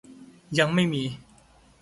[0.59, 1.03] ยังไม่มี